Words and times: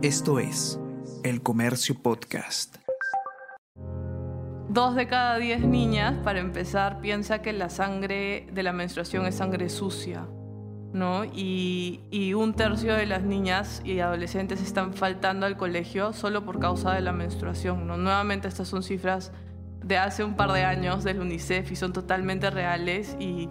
Esto 0.00 0.38
es 0.38 0.78
El 1.24 1.42
Comercio 1.42 2.00
Podcast. 2.00 2.76
Dos 4.68 4.94
de 4.94 5.08
cada 5.08 5.38
diez 5.38 5.60
niñas, 5.60 6.16
para 6.22 6.38
empezar, 6.38 7.00
piensa 7.00 7.42
que 7.42 7.52
la 7.52 7.68
sangre 7.68 8.46
de 8.52 8.62
la 8.62 8.72
menstruación 8.72 9.26
es 9.26 9.34
sangre 9.34 9.68
sucia, 9.68 10.28
¿no? 10.92 11.24
Y, 11.24 12.32
un 12.36 12.54
tercio 12.54 12.94
de 12.94 13.06
las 13.06 13.24
niñas 13.24 13.82
y 13.84 13.98
adolescentes 13.98 14.62
están 14.62 14.94
faltando 14.94 15.46
al 15.46 15.56
colegio 15.56 16.12
solo 16.12 16.44
por 16.44 16.60
causa 16.60 16.92
de 16.92 17.00
la 17.00 17.10
menstruación, 17.10 17.88
¿no? 17.88 17.96
Nuevamente 17.96 18.46
estas 18.46 18.68
son 18.68 18.84
cifras 18.84 19.32
de 19.82 19.98
hace 19.98 20.22
un 20.22 20.36
par 20.36 20.52
de 20.52 20.62
años 20.62 21.02
del 21.02 21.18
UNICEF 21.18 21.72
y 21.72 21.74
son 21.74 21.92
totalmente 21.92 22.50
reales 22.50 23.16
y, 23.18 23.48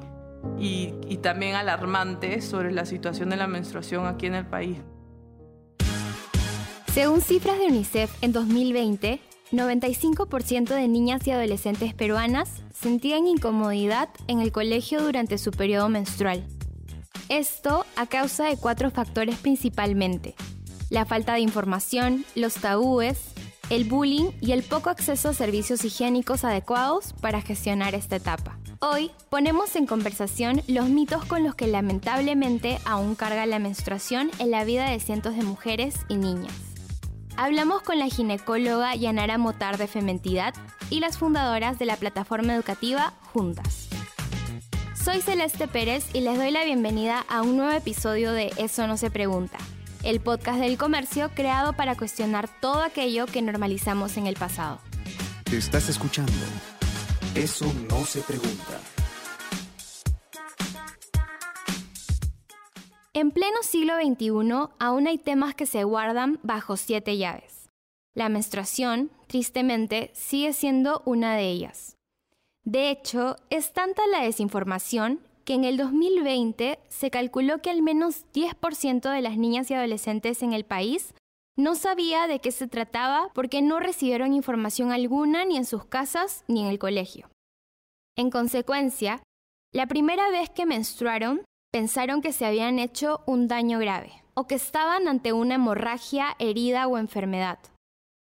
y 0.58 1.18
también 1.18 1.56
alarmantes 1.56 2.46
sobre 2.46 2.72
la 2.72 2.86
situación 2.86 3.32
de 3.32 3.36
la 3.36 3.48
menstruación 3.48 4.06
aquí 4.06 4.28
en 4.28 4.36
el 4.36 4.46
país. 4.46 4.78
Según 6.98 7.22
cifras 7.22 7.60
de 7.60 7.68
UNICEF, 7.68 8.12
en 8.24 8.32
2020, 8.32 9.20
95% 9.52 10.70
de 10.70 10.88
niñas 10.88 11.28
y 11.28 11.30
adolescentes 11.30 11.94
peruanas 11.94 12.50
sentían 12.74 13.28
incomodidad 13.28 14.10
en 14.26 14.42
el 14.42 14.52
colegio 14.52 15.04
durante 15.04 15.38
su 15.38 15.52
periodo 15.52 15.90
menstrual. 15.90 16.44
Esto 17.30 17.86
a 17.98 18.08
causa 18.08 18.46
de 18.46 18.58
cuatro 18.58 18.90
factores 18.90 19.36
principalmente. 19.36 20.34
La 20.90 21.06
falta 21.06 21.36
de 21.36 21.42
información, 21.42 22.26
los 22.34 22.56
tabúes, 22.56 23.20
el 23.70 23.86
bullying 23.86 24.32
y 24.42 24.54
el 24.54 24.64
poco 24.64 24.90
acceso 24.90 25.30
a 25.30 25.34
servicios 25.36 25.86
higiénicos 25.86 26.44
adecuados 26.44 27.14
para 27.22 27.42
gestionar 27.42 27.94
esta 27.94 28.16
etapa. 28.16 28.58
Hoy 28.80 29.12
ponemos 29.30 29.76
en 29.76 29.86
conversación 29.86 30.64
los 30.68 30.90
mitos 30.90 31.26
con 31.26 31.44
los 31.44 31.54
que 31.54 31.68
lamentablemente 31.68 32.80
aún 32.86 33.14
carga 33.14 33.46
la 33.46 33.60
menstruación 33.60 34.32
en 34.40 34.50
la 34.50 34.64
vida 34.64 34.90
de 34.90 35.00
cientos 35.00 35.36
de 35.36 35.44
mujeres 35.44 35.94
y 36.10 36.16
niñas. 36.16 36.67
Hablamos 37.40 37.84
con 37.84 38.00
la 38.00 38.08
ginecóloga 38.08 38.96
Yanara 38.96 39.38
Motar 39.38 39.78
de 39.78 39.88
Fementidad 39.88 40.56
y 40.90 41.02
las 41.02 41.20
fundadoras 41.20 41.78
de 41.78 41.86
la 41.86 41.96
plataforma 41.96 42.56
educativa 42.56 43.14
Juntas. 43.32 43.90
Soy 44.96 45.22
Celeste 45.22 45.68
Pérez 45.68 46.08
y 46.14 46.22
les 46.22 46.36
doy 46.36 46.50
la 46.50 46.66
bienvenida 46.66 47.24
a 47.30 47.44
un 47.44 47.58
nuevo 47.58 47.72
episodio 47.72 48.32
de 48.32 48.52
Eso 48.58 48.88
no 48.88 48.98
se 48.98 49.12
pregunta, 49.12 49.60
el 50.04 50.20
podcast 50.20 50.60
del 50.60 50.80
comercio 50.80 51.30
creado 51.36 51.74
para 51.74 51.96
cuestionar 51.96 52.50
todo 52.60 52.82
aquello 52.82 53.28
que 53.28 53.44
normalizamos 53.44 54.18
en 54.18 54.26
el 54.26 54.36
pasado. 54.36 54.80
Estás 55.52 55.90
escuchando 55.90 56.34
Eso 57.36 57.72
no 57.88 58.04
se 58.04 58.22
pregunta. 58.22 58.82
En 63.20 63.32
pleno 63.32 63.64
siglo 63.64 63.96
XXI 63.96 64.76
aún 64.78 65.08
hay 65.08 65.18
temas 65.18 65.56
que 65.56 65.66
se 65.66 65.84
guardan 65.84 66.40
bajo 66.44 66.78
siete 66.78 67.18
llaves. 67.18 67.68
La 68.14 68.30
menstruación, 68.30 69.10
tristemente, 69.26 70.12
sigue 70.14 70.54
siendo 70.54 71.02
una 71.04 71.36
de 71.36 71.50
ellas. 71.50 71.96
De 72.64 72.92
hecho, 72.92 73.38
es 73.50 73.74
tanta 73.74 74.06
la 74.06 74.22
desinformación 74.22 75.20
que 75.46 75.56
en 75.56 75.64
el 75.64 75.78
2020 75.78 76.78
se 76.90 77.10
calculó 77.10 77.60
que 77.60 77.72
al 77.72 77.82
menos 77.82 78.24
10% 78.36 79.12
de 79.12 79.22
las 79.22 79.36
niñas 79.36 79.72
y 79.72 79.74
adolescentes 79.74 80.44
en 80.44 80.54
el 80.54 80.64
país 80.64 81.16
no 81.56 81.74
sabía 81.74 82.28
de 82.28 82.40
qué 82.40 82.52
se 82.52 82.68
trataba 82.68 83.32
porque 83.34 83.64
no 83.64 83.80
recibieron 83.80 84.34
información 84.34 84.92
alguna 84.92 85.44
ni 85.44 85.58
en 85.58 85.66
sus 85.66 85.86
casas 85.86 86.44
ni 86.48 86.62
en 86.62 86.68
el 86.68 86.78
colegio. 86.78 87.32
En 88.16 88.30
consecuencia, 88.30 89.24
la 89.74 89.88
primera 89.88 90.30
vez 90.30 90.52
que 90.52 90.68
menstruaron 90.68 91.42
pensaron 91.78 92.24
que 92.24 92.34
se 92.34 92.44
habían 92.44 92.80
hecho 92.80 93.22
un 93.28 93.48
daño 93.48 93.78
grave 93.78 94.24
o 94.34 94.48
que 94.48 94.56
estaban 94.56 95.08
ante 95.08 95.32
una 95.32 95.54
hemorragia, 95.56 96.36
herida 96.40 96.88
o 96.88 96.98
enfermedad. 96.98 97.60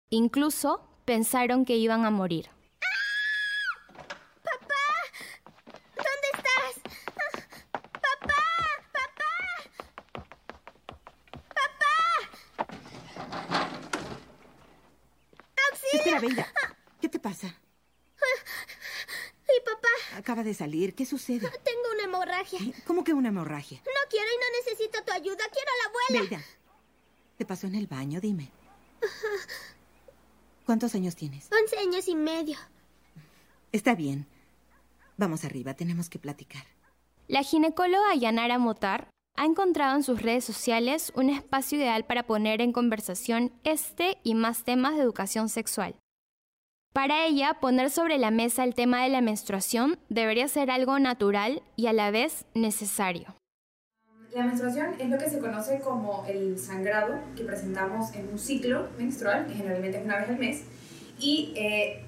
Incluso 0.09 0.81
pensaron 1.05 1.63
que 1.63 1.77
iban 1.77 2.03
a 2.03 2.09
morir. 2.09 2.49
¿Dónde 5.95 6.27
estás? 6.33 6.81
¡Papá! 8.05 8.43
¡Papá! 8.91 9.33
Espera, 15.93 16.19
Beida. 16.19 16.47
¿Qué 16.99 17.07
te 17.07 17.19
pasa? 17.19 17.47
Mi 19.47 19.59
papá, 19.63 20.17
Acaba 20.17 20.43
de 20.43 20.55
salir. 20.55 20.95
¿Qué 20.95 21.05
sucede? 21.05 21.47
Hemorragia. 22.23 22.59
¿Cómo 22.85 23.03
que 23.03 23.13
una 23.13 23.29
hemorragia? 23.29 23.79
No 23.85 24.09
quiero 24.09 24.27
y 24.27 24.37
no 24.37 24.71
necesito 24.71 25.03
tu 25.03 25.11
ayuda. 25.11 25.43
Quiero 25.51 25.71
a 25.71 25.83
la 25.83 25.89
abuela. 25.89 26.29
Beida. 26.29 26.45
¿Te 27.37 27.45
pasó 27.45 27.67
en 27.67 27.75
el 27.75 27.87
baño? 27.87 28.21
Dime. 28.21 28.51
¿Cuántos 30.65 30.95
años 30.95 31.15
tienes? 31.15 31.49
Once 31.51 31.77
años 31.77 32.07
y 32.07 32.15
medio. 32.15 32.57
Está 33.71 33.95
bien. 33.95 34.27
Vamos 35.17 35.43
arriba, 35.43 35.73
tenemos 35.73 36.09
que 36.09 36.19
platicar. 36.19 36.65
La 37.27 37.43
ginecóloga 37.43 38.15
Yanara 38.15 38.57
Motar 38.57 39.09
ha 39.35 39.45
encontrado 39.45 39.95
en 39.95 40.03
sus 40.03 40.21
redes 40.21 40.45
sociales 40.45 41.11
un 41.15 41.29
espacio 41.29 41.77
ideal 41.77 42.05
para 42.05 42.23
poner 42.23 42.61
en 42.61 42.71
conversación 42.71 43.51
este 43.63 44.17
y 44.23 44.35
más 44.35 44.63
temas 44.63 44.95
de 44.95 45.01
educación 45.01 45.49
sexual. 45.49 45.95
Para 46.93 47.25
ella, 47.25 47.57
poner 47.59 47.89
sobre 47.89 48.19
la 48.19 48.29
mesa 48.29 48.63
el 48.63 48.75
tema 48.75 49.01
de 49.01 49.09
la 49.09 49.19
menstruación 49.19 49.97
debería 50.09 50.47
ser 50.47 50.69
algo 50.69 50.99
natural 50.99 51.63
y 51.75 51.87
a 51.87 51.93
la 51.93 52.11
vez 52.11 52.45
necesario. 52.53 53.35
La 54.31 54.45
menstruación 54.45 54.93
es 54.99 55.09
lo 55.09 55.17
que 55.17 55.27
se 55.27 55.39
conoce 55.39 55.79
como 55.79 56.23
el 56.27 56.59
sangrado 56.59 57.15
que 57.35 57.43
presentamos 57.45 58.13
en 58.13 58.29
un 58.29 58.37
ciclo 58.37 58.89
menstrual, 58.99 59.47
que 59.47 59.55
generalmente 59.55 59.97
es 59.97 60.05
una 60.05 60.17
vez 60.17 60.29
al 60.29 60.37
mes, 60.37 60.63
y 61.17 61.53
eh, 61.55 62.03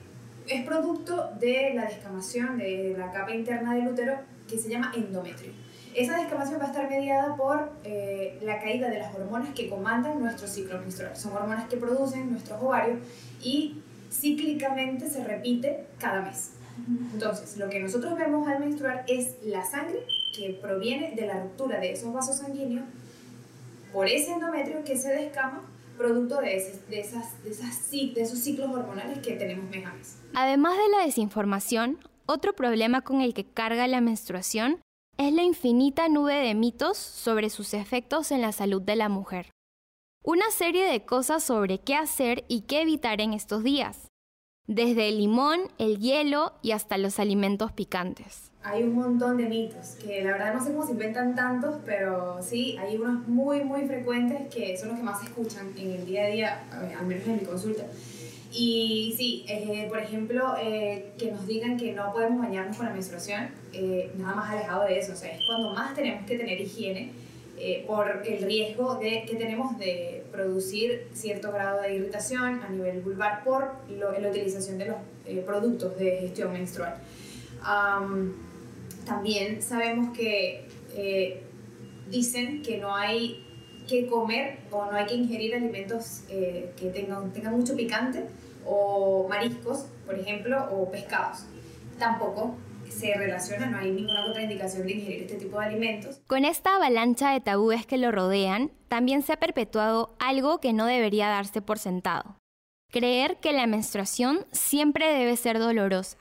es 0.48 0.66
producto 0.66 1.32
de 1.40 1.74
la 1.74 1.86
descamación 1.86 2.60
de 2.60 2.94
la 2.96 3.12
capa 3.12 3.32
interna 3.32 3.74
del 3.74 3.88
útero 3.88 4.20
que 4.48 4.60
se 4.60 4.70
llama 4.70 4.92
endometrio. 4.96 5.52
Esa 5.96 6.18
descamación 6.18 6.60
va 6.60 6.66
a 6.66 6.68
estar 6.68 6.88
mediada 6.90 7.36
por 7.36 7.72
eh, 7.84 8.38
la 8.44 8.60
caída 8.60 8.90
de 8.90 9.00
las 9.00 9.16
hormonas 9.16 9.50
que 9.56 9.68
comandan 9.68 10.20
nuestro 10.20 10.48
ciclo 10.48 10.78
menstrual. 10.80 11.16
Son 11.16 11.34
hormonas 11.34 11.68
que 11.70 11.78
producen 11.78 12.30
nuestros 12.30 12.62
ovarios 12.62 13.00
y 13.42 13.82
cíclicamente 14.12 15.10
se 15.10 15.24
repite 15.24 15.86
cada 16.00 16.22
mes. 16.22 16.52
Entonces, 17.14 17.58
lo 17.58 17.70
que 17.70 17.80
nosotros 17.80 18.18
vemos 18.18 18.48
al 18.48 18.60
menstruar 18.60 19.06
es 19.08 19.36
la 19.46 19.64
sangre 19.64 20.00
que 20.36 20.58
proviene 20.62 21.16
de 21.16 21.26
la 21.26 21.42
ruptura 21.42 21.80
de 21.80 21.94
esos 21.94 22.14
vasos 22.14 22.38
sanguíneos 22.38 22.86
por 23.94 24.08
ese 24.08 24.34
endometrio 24.34 24.84
que 24.84 24.98
se 24.98 25.10
descama 25.14 25.62
producto 25.98 26.42
de, 26.42 26.58
ese- 26.58 26.82
de, 26.90 27.00
esas, 27.00 27.42
de, 27.44 27.52
esos 28.22 28.40
ciclos 28.40 28.70
hormonales 28.70 29.20
que 29.20 29.32
tenemos 29.34 29.70
mes 29.70 29.86
a 29.86 29.94
mes. 29.94 30.18
Además 30.34 30.74
de 30.78 30.90
la 30.98 31.06
desinformación, 31.06 31.98
otro 32.26 32.54
problema 32.54 33.02
con 33.02 33.22
el 33.22 33.34
que 33.34 33.46
carga 33.46 33.88
la 33.88 34.02
menstruación 34.02 34.80
es 35.18 35.32
la 35.32 35.44
infinita 35.44 36.10
nube 36.10 36.34
de 36.34 36.54
mitos 36.56 36.98
sobre 36.98 37.50
sus 37.50 37.74
efectos 37.74 38.32
en 38.32 38.42
la 38.42 38.52
salud 38.52 38.82
de 38.82 38.98
la 38.98 39.08
mujer. 39.08 39.52
Una 40.28 40.50
serie 40.50 40.88
de 40.88 41.06
cosas 41.06 41.44
sobre 41.44 41.78
qué 41.78 41.94
hacer 41.94 42.46
y 42.48 42.62
qué 42.62 42.82
evitar 42.82 43.22
en 43.22 43.32
estos 43.32 43.64
días, 43.64 44.08
desde 44.66 45.10
el 45.10 45.20
limón, 45.20 45.60
el 45.78 46.00
hielo 46.00 46.54
y 46.64 46.72
hasta 46.72 46.98
los 46.98 47.20
alimentos 47.20 47.72
picantes. 47.72 48.50
Hay 48.64 48.82
un 48.82 48.96
montón 48.96 49.38
de 49.38 49.46
mitos 49.46 49.98
que 50.04 50.24
la 50.24 50.32
verdad 50.32 50.56
no 50.56 50.66
sé 50.66 50.72
cómo 50.72 50.84
se 50.84 50.94
inventan 50.94 51.36
tantos, 51.36 51.76
pero 51.86 52.40
sí, 52.42 52.76
hay 52.80 52.96
unos 52.96 53.28
muy, 53.28 53.64
muy 53.64 53.86
frecuentes 53.86 54.52
que 54.52 54.76
son 54.76 54.90
los 54.90 54.98
que 54.98 55.04
más 55.04 55.20
se 55.20 55.28
escuchan 55.28 55.72
en 55.78 55.92
el 55.92 56.06
día 56.08 56.24
a 56.24 56.28
día, 56.28 56.64
eh, 56.74 56.96
al 57.00 57.06
menos 57.06 57.28
en 57.28 57.34
mi 57.36 57.46
consulta. 57.46 57.84
Y 58.52 59.14
sí, 59.16 59.46
eh, 59.48 59.86
por 59.88 60.00
ejemplo, 60.00 60.56
eh, 60.60 61.14
que 61.20 61.30
nos 61.30 61.46
digan 61.46 61.78
que 61.78 61.92
no 61.92 62.12
podemos 62.12 62.40
bañarnos 62.40 62.78
con 62.78 62.88
la 62.88 62.94
menstruación, 62.94 63.50
eh, 63.74 64.12
nada 64.18 64.34
más 64.34 64.50
alejado 64.50 64.86
de 64.86 64.98
eso, 64.98 65.14
o 65.14 65.16
sea, 65.16 65.36
es 65.36 65.46
cuando 65.46 65.70
más 65.76 65.94
tenemos 65.94 66.26
que 66.26 66.36
tener 66.36 66.60
higiene 66.60 67.12
eh, 67.58 67.86
por 67.88 68.22
el 68.26 68.44
riesgo 68.44 68.96
de, 68.96 69.24
que 69.26 69.36
tenemos 69.38 69.78
de 69.78 70.24
producir 70.30 71.08
cierto 71.14 71.54
grado 71.54 71.82
de 71.82 71.96
irritación 71.96 72.62
a 72.62 72.68
nivel 72.70 73.00
vulvar 73.02 73.46
por 73.46 73.76
la 73.90 74.30
utilización 74.30 74.78
de 74.78 74.88
los 74.88 74.98
eh, 75.26 75.42
productos 75.46 75.98
de 75.98 76.18
gestión 76.18 76.52
menstrual. 76.52 76.96
Am, 77.64 78.34
también 79.06 79.62
sabemos 79.62 80.16
que 80.18 80.68
eh, 80.98 81.44
dicen 82.10 82.62
que 82.62 82.78
no 82.78 82.94
hay 82.94 83.42
que 83.88 84.08
comer 84.08 84.58
o 84.72 84.86
no 84.86 84.92
hay 84.92 85.06
que 85.06 85.14
ingerir 85.14 85.56
alimentos 85.56 86.24
que 86.28 86.92
tengan 86.92 87.56
mucho 87.56 87.76
picante 87.76 88.26
o 88.66 89.28
mariscos, 89.30 89.86
por 90.06 90.16
ejemplo, 90.16 90.68
o 90.72 90.90
pescados. 90.92 91.46
Tampoco 92.00 92.56
se 92.92 93.14
relaciona, 93.16 93.68
no 93.68 93.78
hay 93.78 93.92
ninguna 93.92 94.24
contraindicación 94.24 94.88
de 94.88 94.94
ingerir 94.94 95.22
este 95.24 95.38
tipo 95.38 95.60
de 95.60 95.66
alimentos. 95.66 96.22
Con 96.28 96.46
esta 96.46 96.76
avalancha 96.76 97.32
de 97.32 97.42
tabúes 97.42 97.86
que 97.86 97.98
lo 97.98 98.12
rodean, 98.12 98.72
también 98.88 99.22
se 99.22 99.34
ha 99.34 99.40
perpetuado 99.40 100.16
algo 100.20 100.60
que 100.60 100.74
no 100.74 100.86
debería 100.86 101.28
darse 101.28 101.62
por 101.62 101.80
sentado. 101.80 102.38
Creer 102.92 103.38
que 103.38 103.54
la 103.54 103.68
menstruación 103.68 104.46
siempre 104.52 105.12
debe 105.14 105.36
ser 105.36 105.60
dolorosa. 105.60 106.18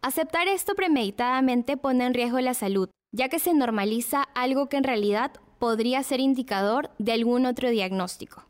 Aceptar 0.00 0.48
esto 0.48 0.74
premeditadamente 0.74 1.76
pone 1.76 2.04
en 2.04 2.14
riesgo 2.14 2.40
la 2.40 2.54
salud, 2.54 2.88
ya 3.14 3.28
que 3.28 3.38
se 3.38 3.54
normaliza 3.54 4.22
algo 4.34 4.68
que 4.68 4.76
en 4.76 4.84
realidad 4.84 5.32
podría 5.58 6.02
ser 6.02 6.18
indicador 6.18 6.90
de 6.98 7.12
algún 7.12 7.46
otro 7.46 7.70
diagnóstico. 7.70 8.44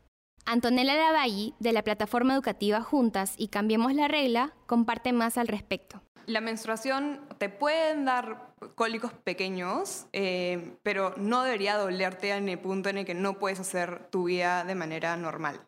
Antonella 0.45 0.95
Lavalle, 0.95 1.53
de 1.59 1.71
la 1.71 1.83
plataforma 1.83 2.33
educativa 2.33 2.81
Juntas 2.81 3.35
y 3.37 3.49
Cambiemos 3.49 3.93
la 3.93 4.07
Regla, 4.07 4.53
comparte 4.65 5.13
más 5.13 5.37
al 5.37 5.47
respecto. 5.47 6.01
La 6.25 6.41
menstruación 6.41 7.21
te 7.37 7.49
pueden 7.49 8.05
dar 8.05 8.53
cólicos 8.75 9.11
pequeños, 9.13 10.07
eh, 10.13 10.77
pero 10.83 11.13
no 11.17 11.43
debería 11.43 11.75
dolerte 11.75 12.31
en 12.31 12.47
el 12.47 12.59
punto 12.59 12.89
en 12.89 12.99
el 12.99 13.05
que 13.05 13.13
no 13.13 13.39
puedes 13.39 13.59
hacer 13.59 14.07
tu 14.09 14.25
vida 14.25 14.63
de 14.63 14.75
manera 14.75 15.17
normal. 15.17 15.59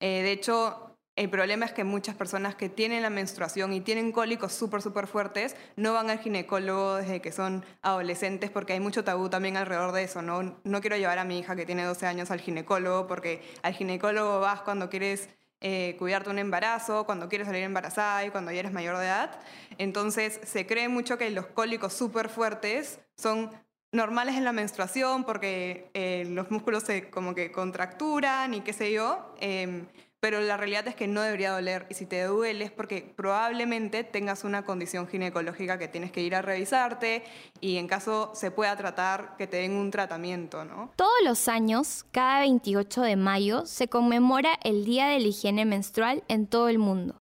Eh, 0.00 0.22
de 0.22 0.32
hecho, 0.32 0.90
el 1.16 1.28
problema 1.28 1.66
es 1.66 1.72
que 1.72 1.84
muchas 1.84 2.14
personas 2.16 2.54
que 2.54 2.68
tienen 2.68 3.02
la 3.02 3.10
menstruación 3.10 3.72
y 3.72 3.80
tienen 3.80 4.10
cólicos 4.10 4.52
súper, 4.52 4.80
súper 4.80 5.06
fuertes 5.06 5.54
no 5.76 5.92
van 5.92 6.08
al 6.08 6.18
ginecólogo 6.18 6.96
desde 6.96 7.20
que 7.20 7.30
son 7.30 7.64
adolescentes 7.82 8.50
porque 8.50 8.72
hay 8.72 8.80
mucho 8.80 9.04
tabú 9.04 9.28
también 9.28 9.56
alrededor 9.56 9.92
de 9.92 10.04
eso. 10.04 10.22
No, 10.22 10.56
no 10.64 10.80
quiero 10.80 10.96
llevar 10.96 11.18
a 11.18 11.24
mi 11.24 11.38
hija 11.38 11.56
que 11.56 11.66
tiene 11.66 11.84
12 11.84 12.06
años 12.06 12.30
al 12.30 12.40
ginecólogo 12.40 13.06
porque 13.06 13.42
al 13.62 13.74
ginecólogo 13.74 14.40
vas 14.40 14.62
cuando 14.62 14.88
quieres 14.88 15.28
eh, 15.60 15.96
cuidarte 15.98 16.30
un 16.30 16.38
embarazo, 16.38 17.04
cuando 17.04 17.28
quieres 17.28 17.46
salir 17.46 17.62
embarazada 17.62 18.24
y 18.24 18.30
cuando 18.30 18.50
ya 18.50 18.60
eres 18.60 18.72
mayor 18.72 18.96
de 18.96 19.04
edad. 19.04 19.40
Entonces 19.78 20.40
se 20.44 20.66
cree 20.66 20.88
mucho 20.88 21.18
que 21.18 21.30
los 21.30 21.46
cólicos 21.46 21.92
súper 21.92 22.28
fuertes 22.28 22.98
son 23.16 23.50
normales 23.92 24.36
en 24.36 24.44
la 24.44 24.52
menstruación 24.52 25.24
porque 25.24 25.90
eh, 25.94 26.24
los 26.28 26.50
músculos 26.50 26.84
se 26.84 27.10
como 27.10 27.34
que 27.34 27.52
contracturan 27.52 28.54
y 28.54 28.60
qué 28.60 28.72
sé 28.72 28.92
yo. 28.92 29.34
Em, 29.40 29.86
pero 30.20 30.40
la 30.42 30.58
realidad 30.58 30.86
es 30.86 30.94
que 30.94 31.08
no 31.08 31.22
debería 31.22 31.52
doler 31.52 31.86
y 31.88 31.94
si 31.94 32.04
te 32.04 32.22
duele 32.24 32.66
es 32.66 32.70
porque 32.70 33.12
probablemente 33.16 34.04
tengas 34.04 34.44
una 34.44 34.64
condición 34.64 35.08
ginecológica 35.08 35.78
que 35.78 35.88
tienes 35.88 36.12
que 36.12 36.20
ir 36.20 36.34
a 36.34 36.42
revisarte 36.42 37.24
y 37.60 37.78
en 37.78 37.88
caso 37.88 38.30
se 38.34 38.50
pueda 38.50 38.76
tratar 38.76 39.34
que 39.38 39.46
te 39.46 39.56
den 39.56 39.72
un 39.72 39.90
tratamiento, 39.90 40.64
¿no? 40.66 40.92
Todos 40.96 41.10
los 41.24 41.48
años, 41.48 42.04
cada 42.12 42.40
28 42.40 43.00
de 43.00 43.16
mayo, 43.16 43.64
se 43.64 43.88
conmemora 43.88 44.58
el 44.62 44.84
Día 44.84 45.08
de 45.08 45.20
la 45.20 45.28
Higiene 45.28 45.64
Menstrual 45.64 46.22
en 46.28 46.46
todo 46.46 46.68
el 46.68 46.78
mundo. 46.78 47.16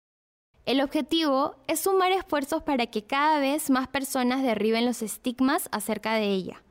El 0.65 0.81
objetivo 0.81 1.55
es 1.67 1.79
sumar 1.79 2.11
esfuerzos 2.11 2.63
para 2.63 2.85
que 2.87 3.05
cada 3.05 3.39
vez 3.39 3.69
más 3.69 3.87
personas 3.87 4.43
derriben 4.43 4.85
los 4.85 5.01
estigmas 5.01 5.69
acerca 5.71 6.15
de 6.15 6.27
ella, 6.27 6.63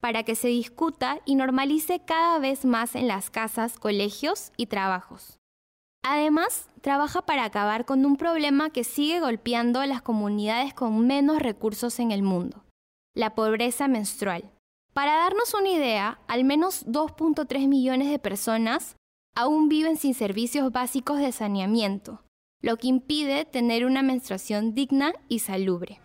para 0.00 0.22
que 0.22 0.34
se 0.34 0.48
discuta 0.48 1.20
y 1.26 1.34
normalice 1.34 2.00
cada 2.04 2.38
vez 2.38 2.64
más 2.64 2.96
en 2.96 3.06
las 3.06 3.30
casas, 3.30 3.78
colegios 3.78 4.50
y 4.56 4.66
trabajos. 4.66 5.38
Además, 6.06 6.68
trabaja 6.82 7.22
para 7.22 7.44
acabar 7.44 7.86
con 7.86 8.04
un 8.04 8.16
problema 8.16 8.68
que 8.68 8.84
sigue 8.84 9.20
golpeando 9.20 9.80
a 9.80 9.86
las 9.86 10.02
comunidades 10.02 10.74
con 10.74 11.06
menos 11.06 11.38
recursos 11.38 11.98
en 11.98 12.10
el 12.10 12.22
mundo, 12.22 12.62
la 13.14 13.34
pobreza 13.34 13.88
menstrual. 13.88 14.50
Para 14.92 15.16
darnos 15.16 15.54
una 15.54 15.70
idea, 15.70 16.20
al 16.28 16.44
menos 16.44 16.84
2.3 16.84 17.68
millones 17.68 18.10
de 18.10 18.18
personas 18.18 18.96
aún 19.34 19.70
viven 19.70 19.96
sin 19.96 20.12
servicios 20.12 20.70
básicos 20.70 21.20
de 21.20 21.32
saneamiento, 21.32 22.22
lo 22.60 22.76
que 22.76 22.88
impide 22.88 23.46
tener 23.46 23.86
una 23.86 24.02
menstruación 24.02 24.74
digna 24.74 25.14
y 25.28 25.38
salubre. 25.38 26.02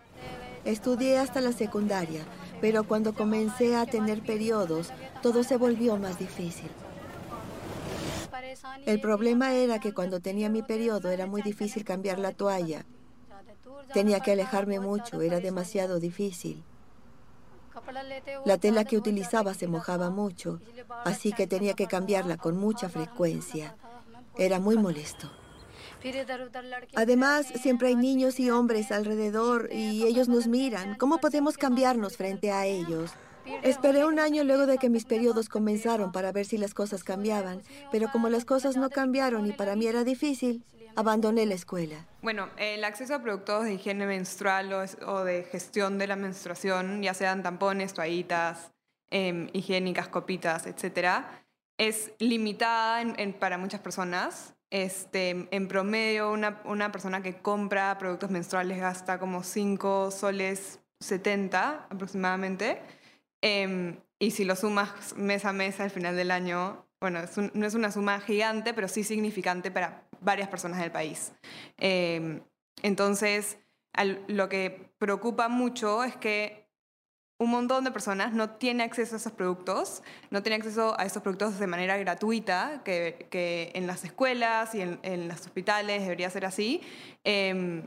Estudié 0.64 1.18
hasta 1.18 1.42
la 1.42 1.52
secundaria, 1.52 2.24
pero 2.62 2.84
cuando 2.84 3.14
comencé 3.14 3.76
a 3.76 3.84
tener 3.84 4.22
periodos, 4.22 4.92
todo 5.22 5.44
se 5.44 5.58
volvió 5.58 5.98
más 5.98 6.18
difícil. 6.18 6.70
El 8.86 9.00
problema 9.00 9.54
era 9.54 9.78
que 9.80 9.92
cuando 9.92 10.20
tenía 10.20 10.48
mi 10.48 10.62
periodo 10.62 11.10
era 11.10 11.26
muy 11.26 11.42
difícil 11.42 11.84
cambiar 11.84 12.18
la 12.18 12.32
toalla. 12.32 12.84
Tenía 13.92 14.20
que 14.20 14.32
alejarme 14.32 14.80
mucho, 14.80 15.20
era 15.20 15.40
demasiado 15.40 16.00
difícil. 16.00 16.62
La 18.44 18.58
tela 18.58 18.84
que 18.84 18.96
utilizaba 18.96 19.54
se 19.54 19.66
mojaba 19.66 20.10
mucho, 20.10 20.60
así 21.04 21.32
que 21.32 21.46
tenía 21.46 21.74
que 21.74 21.86
cambiarla 21.86 22.36
con 22.36 22.56
mucha 22.56 22.88
frecuencia. 22.88 23.76
Era 24.36 24.60
muy 24.60 24.76
molesto. 24.76 25.30
Además, 26.94 27.46
siempre 27.60 27.88
hay 27.88 27.96
niños 27.96 28.40
y 28.40 28.50
hombres 28.50 28.90
alrededor 28.90 29.68
y 29.72 30.04
ellos 30.04 30.28
nos 30.28 30.46
miran. 30.46 30.94
¿Cómo 30.96 31.18
podemos 31.18 31.58
cambiarnos 31.58 32.16
frente 32.16 32.50
a 32.50 32.66
ellos? 32.66 33.12
Esperé 33.62 34.04
un 34.04 34.18
año 34.18 34.44
luego 34.44 34.66
de 34.66 34.78
que 34.78 34.88
mis 34.88 35.04
periodos 35.04 35.48
comenzaron 35.48 36.12
para 36.12 36.32
ver 36.32 36.46
si 36.46 36.58
las 36.58 36.74
cosas 36.74 37.04
cambiaban, 37.04 37.62
pero 37.92 38.10
como 38.10 38.28
las 38.28 38.44
cosas 38.44 38.76
no 38.76 38.90
cambiaron 38.90 39.46
y 39.46 39.52
para 39.52 39.76
mí 39.76 39.86
era 39.86 40.04
difícil, 40.04 40.64
abandoné 40.96 41.46
la 41.46 41.54
escuela. 41.54 42.06
Bueno, 42.22 42.48
el 42.56 42.84
acceso 42.84 43.14
a 43.14 43.22
productos 43.22 43.64
de 43.64 43.74
higiene 43.74 44.06
menstrual 44.06 44.72
o, 44.72 45.24
de 45.24 45.44
gestión 45.44 45.98
de 45.98 46.06
la 46.06 46.16
menstruación, 46.16 47.02
ya 47.02 47.14
sean 47.14 47.42
tampones, 47.42 47.94
toallitas, 47.94 48.72
em, 49.10 49.48
higiénicas, 49.52 50.08
copitas, 50.08 50.66
etcétera, 50.66 51.44
es 51.78 52.12
limitada 52.18 53.02
para 53.38 53.56
muchas 53.56 53.80
personas. 53.80 54.54
Este, 54.70 55.48
en 55.50 55.66
promedio, 55.66 56.30
una, 56.30 56.60
una 56.64 56.92
persona 56.92 57.22
que 57.22 57.38
compra 57.38 57.98
productos 57.98 58.30
menstruales 58.30 58.78
gasta 58.78 59.18
como 59.18 59.42
5 59.42 60.10
soles 60.10 60.78
70 61.00 61.86
aproximadamente. 61.90 62.80
Em, 63.42 63.96
y 64.18 64.32
si 64.32 64.44
lo 64.44 64.56
sumas 64.56 65.16
mes 65.16 65.44
a 65.44 65.52
mes 65.52 65.80
al 65.80 65.90
final 65.90 66.16
del 66.16 66.30
año, 66.30 66.86
bueno, 67.00 67.20
no 67.54 67.66
es 67.66 67.74
una 67.74 67.90
suma 67.90 68.20
gigante, 68.20 68.74
pero 68.74 68.86
sí 68.86 69.04
significante 69.04 69.70
para 69.70 70.04
varias 70.20 70.48
personas 70.48 70.80
del 70.80 70.92
país. 70.92 71.32
Em, 71.78 72.42
entonces, 72.82 73.58
lo 74.28 74.48
que 74.48 74.92
preocupa 74.98 75.48
mucho 75.48 76.04
es 76.04 76.16
que 76.16 76.68
un 77.38 77.50
montón 77.50 77.84
de 77.84 77.90
personas 77.90 78.34
no 78.34 78.50
tiene 78.50 78.82
acceso 78.82 79.14
a 79.14 79.18
esos 79.18 79.32
productos, 79.32 80.02
no 80.30 80.42
tiene 80.42 80.56
acceso 80.56 80.94
a 81.00 81.06
esos 81.06 81.22
productos 81.22 81.58
de 81.58 81.66
manera 81.66 81.96
gratuita, 81.96 82.82
que, 82.84 83.26
que 83.30 83.72
en 83.74 83.86
las 83.86 84.04
escuelas 84.04 84.74
y 84.74 84.82
en, 84.82 85.00
en, 85.02 85.26
los 85.28 85.40
hospitales 85.40 86.02
debería 86.02 86.28
ser 86.28 86.44
así. 86.44 86.82
Eh, 87.24 87.82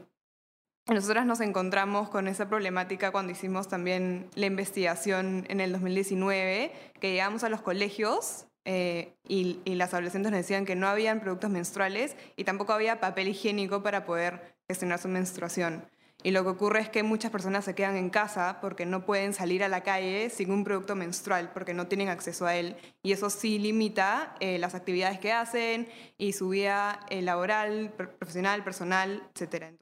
nosotras 0.88 1.26
nos 1.26 1.40
encontramos 1.40 2.10
con 2.10 2.28
esa 2.28 2.50
problemática 2.50 3.12
cuando 3.12 3.32
hicimos 3.32 3.70
también 3.70 4.30
la 4.36 4.48
investigación 4.48 5.46
en 5.48 5.62
el 5.62 5.72
2019, 5.72 6.72
que 7.00 7.12
llegamos 7.12 7.44
a 7.44 7.50
los 7.50 7.62
colegios 7.62 8.46
eh, 8.66 9.14
y, 9.28 9.60
las 9.76 9.94
adolescentes 9.94 10.32
nos 10.32 10.40
decían 10.40 10.66
que 10.66 10.76
no 10.76 10.88
habían 10.88 11.20
productos 11.20 11.50
menstruales 11.50 12.16
y 12.36 12.44
tampoco 12.44 12.74
había 12.74 13.00
papel 13.00 13.30
higiénico 13.30 13.84
para 13.84 14.06
poder 14.06 14.56
gestionar 14.68 15.00
su 15.00 15.08
menstruación. 15.08 15.86
Y 16.26 16.32
lo 16.32 16.44
que 16.44 16.50
ocurre 16.50 16.80
es 16.80 16.90
que 16.90 17.04
muchas 17.04 17.32
personas 17.32 17.66
se 17.66 17.76
quedan 17.76 17.98
en 17.98 18.10
casa 18.10 18.60
porque 18.62 18.86
no 18.86 19.06
pueden 19.06 19.34
salir 19.34 19.62
a 19.64 19.68
la 19.68 19.84
calle 19.84 20.30
sin 20.30 20.52
un 20.52 20.64
producto 20.64 20.96
menstrual, 20.96 21.52
porque 21.54 21.74
no 21.74 21.88
tienen 21.88 22.08
acceso 22.08 22.46
a 22.46 22.56
él. 22.56 22.78
Y 23.02 23.12
eso 23.12 23.30
sí 23.30 23.60
limita 23.60 24.36
eh, 24.40 24.58
las 24.58 24.74
actividades 24.74 25.20
que 25.20 25.34
hacen 25.34 25.90
y 26.18 26.32
su 26.32 26.50
vida 26.50 27.02
eh, 27.10 27.22
laboral, 27.22 27.92
profesional, 27.98 28.64
personal, 28.64 29.30
etc. 29.36 29.74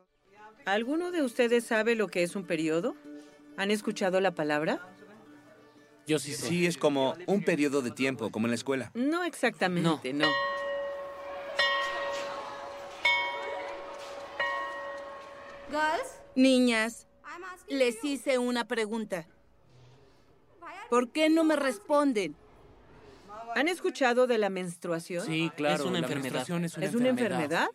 ¿Alguno 0.65 1.11
de 1.11 1.23
ustedes 1.23 1.63
sabe 1.63 1.95
lo 1.95 2.07
que 2.07 2.23
es 2.23 2.35
un 2.35 2.45
periodo? 2.45 2.95
¿Han 3.57 3.71
escuchado 3.71 4.21
la 4.21 4.33
palabra? 4.33 4.79
Yo 6.07 6.19
sí 6.19 6.33
sé. 6.33 6.47
Sí, 6.47 6.65
es 6.65 6.77
como 6.77 7.15
un 7.27 7.43
periodo 7.43 7.81
de 7.81 7.91
tiempo, 7.91 8.31
como 8.31 8.47
en 8.47 8.51
la 8.51 8.55
escuela. 8.55 8.91
No 8.93 9.23
exactamente, 9.23 10.13
no. 10.13 10.27
Niñas, 16.35 17.07
les 17.67 18.03
hice 18.03 18.37
una 18.37 18.67
pregunta. 18.67 19.27
¿Por 20.89 21.11
qué 21.11 21.29
no 21.29 21.43
me 21.43 21.55
responden? 21.55 22.35
¿Han 23.55 23.67
escuchado 23.67 24.27
de 24.27 24.37
la 24.37 24.49
menstruación? 24.49 25.25
Sí, 25.25 25.51
claro. 25.55 25.83
Es 25.83 25.89
una 25.89 25.99
enfermedad. 25.99 26.41
Es 26.41 26.95
una, 26.95 27.09
enfermedad. 27.09 27.67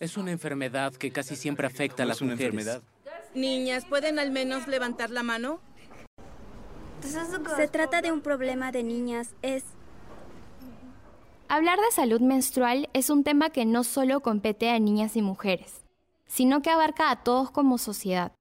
Es 0.00 0.16
una 0.16 0.32
enfermedad 0.32 0.92
que 0.94 1.10
casi 1.10 1.36
siempre 1.36 1.66
afecta 1.66 2.02
a 2.02 2.06
las 2.06 2.20
una 2.20 2.32
enfermedad. 2.32 2.82
Niñas, 3.34 3.84
¿pueden 3.84 4.18
al 4.18 4.30
menos 4.30 4.68
levantar 4.68 5.10
la 5.10 5.22
mano? 5.22 5.60
Se 7.56 7.68
trata 7.68 8.00
de 8.02 8.12
un 8.12 8.20
problema 8.20 8.72
de 8.72 8.82
niñas. 8.82 9.34
Es... 9.42 9.64
Hablar 11.48 11.78
de 11.78 11.90
salud 11.92 12.20
menstrual 12.20 12.88
es 12.92 13.10
un 13.10 13.22
tema 13.22 13.50
que 13.50 13.64
no 13.64 13.84
solo 13.84 14.20
compete 14.20 14.70
a 14.70 14.78
niñas 14.78 15.16
y 15.16 15.22
mujeres, 15.22 15.84
sino 16.26 16.62
que 16.62 16.70
abarca 16.70 17.10
a 17.10 17.22
todos 17.22 17.50
como 17.50 17.78
sociedad. 17.78 18.32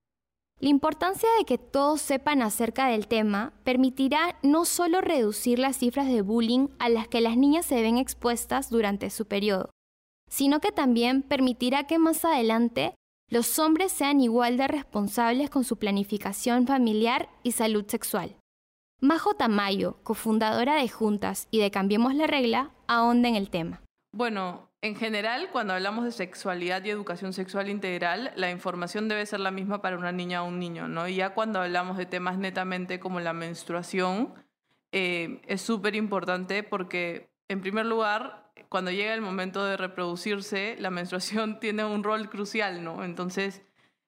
La 0.60 0.70
importancia 0.70 1.28
de 1.38 1.46
que 1.46 1.58
todos 1.58 2.02
sepan 2.02 2.42
acerca 2.42 2.88
del 2.88 3.08
tema 3.08 3.52
permitirá 3.66 4.38
no 4.44 4.64
solo 4.64 5.02
reducir 5.02 5.60
las 5.60 5.78
cifras 5.78 6.08
de 6.08 6.22
bullying 6.22 6.70
a 6.80 6.88
las 6.88 7.10
que 7.10 7.20
las 7.20 7.36
niñas 7.36 7.66
se 7.66 7.82
ven 7.82 7.98
expuestas 7.98 8.70
durante 8.70 9.10
su 9.10 9.26
periodo, 9.26 9.72
sino 10.30 10.60
que 10.60 10.72
también 10.72 11.22
permitirá 11.22 11.86
que 11.86 12.00
más 12.00 12.26
adelante 12.26 12.96
los 13.30 13.58
hombres 13.60 13.92
sean 13.92 14.22
igual 14.22 14.58
de 14.58 14.68
responsables 14.68 15.50
con 15.50 15.64
su 15.64 15.78
planificación 15.78 16.68
familiar 16.68 17.30
y 17.42 17.54
salud 17.54 17.86
sexual. 17.88 18.36
Majo 19.00 19.34
Tamayo, 19.34 19.98
cofundadora 20.04 20.76
de 20.76 20.88
Juntas 20.88 21.48
y 21.52 21.60
de 21.60 21.72
Cambiemos 21.72 22.16
la 22.16 22.28
Regla, 22.28 22.72
ahonda 22.88 23.28
en 23.28 23.36
el 23.36 23.50
tema. 23.50 23.82
Bueno, 24.14 24.70
en 24.84 24.96
general, 24.96 25.50
cuando 25.52 25.74
hablamos 25.74 26.06
de 26.06 26.12
sexualidad 26.12 26.84
y 26.84 26.90
educación 26.90 27.34
sexual 27.34 27.70
integral, 27.70 28.32
la 28.36 28.52
información 28.52 29.08
debe 29.08 29.26
ser 29.26 29.40
la 29.40 29.50
misma 29.50 29.82
para 29.82 29.98
una 29.98 30.12
niña 30.12 30.44
o 30.44 30.48
un 30.48 30.60
niño, 30.60 30.88
¿no? 30.88 31.08
Y 31.08 31.16
ya 31.16 31.34
cuando 31.34 31.62
hablamos 31.62 31.98
de 31.98 32.06
temas 32.06 32.38
netamente 32.38 33.00
como 33.00 33.20
la 33.20 33.34
menstruación, 33.34 34.34
eh, 34.92 35.42
es 35.48 35.62
súper 35.62 35.96
importante 35.96 36.64
porque, 36.64 37.30
en 37.50 37.62
primer 37.62 37.86
lugar, 37.86 38.43
cuando 38.74 38.90
llega 38.90 39.14
el 39.14 39.22
momento 39.22 39.64
de 39.64 39.78
reproducirse, 39.78 40.76
la 40.80 40.90
menstruación 40.90 41.60
tiene 41.60 41.86
un 41.86 42.04
rol 42.04 42.28
crucial, 42.28 42.84
¿no? 42.84 43.04
Entonces, 43.04 43.62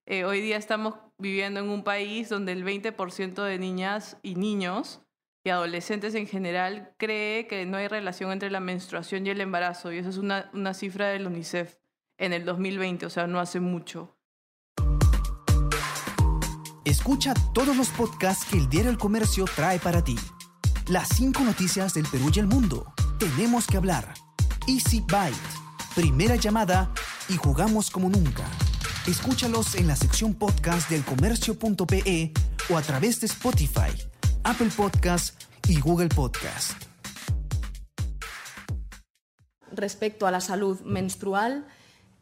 eh, 0.07 0.25
hoy 0.25 0.41
día 0.41 0.57
estamos 0.57 0.95
viviendo 1.19 1.59
en 1.59 1.69
un 1.69 1.83
país 1.83 2.29
donde 2.29 2.51
el 2.51 2.65
20% 2.65 3.43
de 3.43 3.59
niñas 3.59 4.17
y 4.23 4.33
niños 4.33 5.03
y 5.43 5.51
adolescentes 5.51 6.15
en 6.15 6.25
general 6.25 6.95
cree 6.97 7.45
que 7.45 7.67
no 7.67 7.77
hay 7.77 7.87
relación 7.87 8.31
entre 8.31 8.49
la 8.49 8.59
menstruación 8.59 9.27
y 9.27 9.29
el 9.29 9.39
embarazo. 9.39 9.93
Y 9.93 9.99
esa 9.99 10.09
es 10.09 10.17
una, 10.17 10.49
una 10.51 10.73
cifra 10.73 11.09
del 11.09 11.27
UNICEF 11.27 11.75
en 12.17 12.33
el 12.33 12.43
2020, 12.43 13.05
o 13.05 13.09
sea, 13.11 13.27
no 13.27 13.39
hace 13.39 13.59
mucho. 13.59 14.17
Escucha 16.85 17.35
todos 17.53 17.77
los 17.77 17.89
podcasts 17.89 18.47
que 18.49 18.57
el 18.57 18.67
Diario 18.67 18.89
El 18.89 18.97
Comercio 18.97 19.45
trae 19.45 19.77
para 19.77 20.03
ti. 20.03 20.15
Las 20.87 21.09
cinco 21.09 21.41
noticias 21.41 21.93
del 21.93 22.07
Perú 22.07 22.31
y 22.33 22.39
el 22.39 22.47
mundo. 22.47 22.91
Tenemos 23.19 23.67
que 23.67 23.77
hablar. 23.77 24.24
Easy 24.67 24.99
Byte. 24.99 25.35
Primera 25.95 26.35
llamada 26.35 26.91
y 27.29 27.37
jugamos 27.37 27.91
como 27.91 28.09
nunca. 28.09 28.43
Escúchalos 29.07 29.75
en 29.75 29.87
la 29.87 29.95
sección 29.95 30.33
podcast 30.33 30.89
del 30.89 31.03
comercio.pe 31.03 32.33
o 32.69 32.77
a 32.77 32.81
través 32.81 33.21
de 33.21 33.27
Spotify, 33.27 33.91
Apple 34.43 34.71
Podcast 34.75 35.39
y 35.67 35.79
Google 35.79 36.09
Podcast. 36.09 36.73
Respecto 39.71 40.25
a 40.25 40.31
la 40.31 40.41
salud 40.41 40.81
menstrual, 40.81 41.67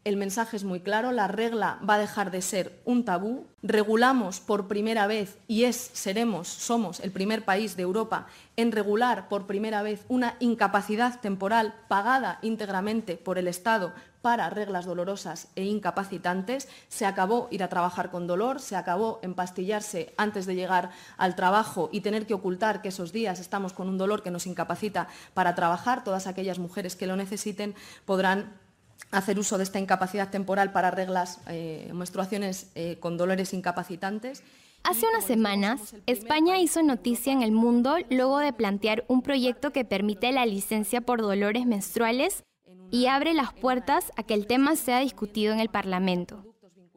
el 0.04 0.18
mensaje 0.18 0.56
es 0.56 0.64
muy 0.64 0.80
claro, 0.80 1.12
la 1.12 1.28
regla 1.28 1.78
va 1.88 1.94
a 1.94 1.98
dejar 1.98 2.30
de 2.30 2.42
ser 2.42 2.78
un 2.84 3.04
tabú. 3.04 3.46
Regulamos 3.62 4.40
por 4.40 4.68
primera 4.68 5.06
vez, 5.06 5.38
y 5.48 5.64
es, 5.64 5.76
seremos, 5.94 6.46
somos 6.46 7.00
el 7.00 7.10
primer 7.10 7.44
país 7.44 7.76
de 7.76 7.82
Europa 7.84 8.26
en 8.56 8.70
regular 8.70 9.28
por 9.28 9.46
primera 9.46 9.82
vez 9.82 10.04
una 10.08 10.36
incapacidad 10.40 11.20
temporal 11.20 11.74
pagada 11.88 12.38
íntegramente 12.42 13.16
por 13.16 13.38
el 13.38 13.48
Estado 13.48 13.94
para 14.20 14.48
reglas 14.48 14.84
dolorosas 14.84 15.48
e 15.54 15.64
incapacitantes. 15.64 16.68
Se 16.88 17.06
acabó 17.06 17.48
ir 17.50 17.62
a 17.62 17.68
trabajar 17.68 18.10
con 18.10 18.26
dolor, 18.26 18.60
se 18.60 18.76
acabó 18.76 19.20
empastillarse 19.22 20.14
antes 20.16 20.46
de 20.46 20.54
llegar 20.54 20.90
al 21.16 21.34
trabajo 21.34 21.88
y 21.92 22.00
tener 22.00 22.26
que 22.26 22.34
ocultar 22.34 22.80
que 22.80 22.88
esos 22.88 23.12
días 23.12 23.40
estamos 23.40 23.72
con 23.72 23.88
un 23.88 23.98
dolor 23.98 24.22
que 24.22 24.30
nos 24.30 24.46
incapacita 24.46 25.08
para 25.34 25.54
trabajar. 25.54 26.04
Todas 26.04 26.26
aquellas 26.26 26.58
mujeres 26.58 26.96
que 26.96 27.06
lo 27.06 27.16
necesiten 27.16 27.74
podrán 28.06 28.63
hacer 29.10 29.38
uso 29.38 29.58
de 29.58 29.64
esta 29.64 29.78
incapacidad 29.78 30.30
temporal 30.30 30.72
para 30.72 30.90
reglas, 30.90 31.40
eh, 31.48 31.90
menstruaciones 31.94 32.70
eh, 32.74 32.96
con 33.00 33.16
dolores 33.16 33.54
incapacitantes. 33.54 34.42
Hace 34.82 35.06
unas 35.06 35.24
semanas, 35.24 35.94
España 36.06 36.58
hizo 36.58 36.82
noticia 36.82 37.32
en 37.32 37.42
el 37.42 37.52
mundo 37.52 37.96
luego 38.10 38.38
de 38.38 38.52
plantear 38.52 39.04
un 39.08 39.22
proyecto 39.22 39.70
que 39.70 39.84
permite 39.84 40.30
la 40.30 40.44
licencia 40.44 41.00
por 41.00 41.22
dolores 41.22 41.64
menstruales 41.64 42.44
y 42.90 43.06
abre 43.06 43.32
las 43.32 43.54
puertas 43.54 44.12
a 44.16 44.22
que 44.22 44.34
el 44.34 44.46
tema 44.46 44.76
sea 44.76 45.00
discutido 45.00 45.54
en 45.54 45.60
el 45.60 45.70
Parlamento. 45.70 46.44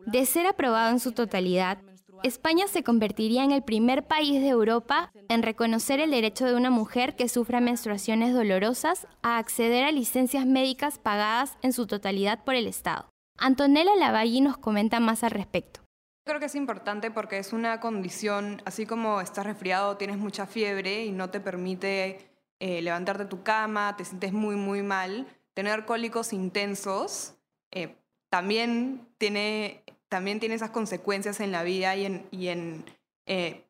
De 0.06 0.26
ser 0.26 0.48
aprobado 0.48 0.92
en 0.92 1.00
su 1.00 1.14
totalidad, 1.14 1.78
España 2.24 2.68
se 2.68 2.84
convertiría 2.84 3.44
en 3.44 3.52
el 3.52 3.64
primer 3.64 4.08
país 4.08 4.42
de 4.42 4.50
Europa 4.50 5.12
en 5.30 5.44
reconocer 5.44 6.00
el 6.00 6.12
derecho 6.12 6.46
de 6.46 6.56
una 6.56 6.70
mujer 6.70 7.16
que 7.16 7.30
sufra 7.30 7.60
menstruaciones 7.60 8.34
dolorosas 8.34 9.08
a 9.22 9.38
acceder 9.38 9.84
a 9.84 9.92
licencias 9.92 10.46
médicas 10.46 11.00
pagadas 11.00 11.58
en 11.62 11.74
su 11.74 11.88
totalidad 11.88 12.44
por 12.44 12.56
el 12.56 12.68
Estado. 12.68 13.10
Antonella 13.38 13.96
Lavagui 13.96 14.42
nos 14.42 14.58
comenta 14.58 15.00
más 15.00 15.24
al 15.24 15.32
respecto. 15.32 15.82
Creo 16.26 16.40
que 16.40 16.48
es 16.48 16.56
importante 16.56 17.12
porque 17.12 17.38
es 17.38 17.54
una 17.54 17.80
condición, 17.80 18.62
así 18.66 18.86
como 18.86 19.22
estás 19.22 19.46
resfriado, 19.46 19.98
tienes 19.98 20.18
mucha 20.18 20.46
fiebre 20.46 21.06
y 21.06 21.12
no 21.12 21.30
te 21.30 21.40
permite 21.40 22.32
eh, 22.60 22.82
levantarte 22.82 23.24
de 23.24 23.30
tu 23.30 23.44
cama, 23.44 23.96
te 23.96 24.04
sientes 24.04 24.34
muy, 24.34 24.56
muy 24.56 24.82
mal, 24.82 25.28
tener 25.54 25.86
cólicos 25.86 26.34
intensos 26.34 27.36
eh, 27.72 27.96
también 28.30 29.08
tiene 29.18 29.84
también 30.10 30.40
tiene 30.40 30.56
esas 30.56 30.72
consecuencias 30.72 31.40
en 31.40 31.52
la 31.52 31.64
vida 31.64 31.96
y 31.96 32.06
en, 32.06 32.28
y 32.32 32.48
en, 32.48 32.86
eh, 33.26 33.64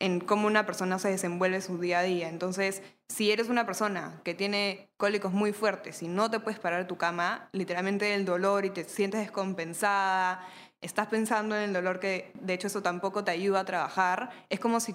en 0.00 0.20
cómo 0.20 0.46
una 0.46 0.66
persona 0.66 0.98
se 0.98 1.10
desenvuelve 1.10 1.60
su 1.60 1.78
día 1.78 2.00
a 2.00 2.02
día. 2.02 2.28
Entonces, 2.28 2.82
si 3.08 3.30
eres 3.30 3.48
una 3.48 3.66
persona 3.66 4.20
que 4.24 4.34
tiene 4.34 4.90
cólicos 4.96 5.32
muy 5.32 5.52
fuertes 5.52 6.02
y 6.02 6.08
no 6.08 6.30
te 6.30 6.40
puedes 6.40 6.60
parar 6.60 6.82
de 6.82 6.88
tu 6.88 6.96
cama, 6.96 7.48
literalmente 7.52 8.14
el 8.14 8.24
dolor 8.24 8.64
y 8.64 8.70
te 8.70 8.84
sientes 8.84 9.20
descompensada, 9.20 10.46
estás 10.80 11.08
pensando 11.08 11.56
en 11.56 11.62
el 11.62 11.72
dolor 11.72 11.98
que 11.98 12.30
de 12.34 12.54
hecho 12.54 12.68
eso 12.68 12.82
tampoco 12.82 13.24
te 13.24 13.30
ayuda 13.30 13.60
a 13.60 13.64
trabajar, 13.64 14.30
es 14.48 14.60
como 14.60 14.78
si, 14.80 14.94